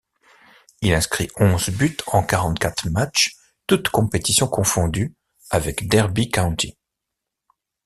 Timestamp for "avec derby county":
5.51-6.75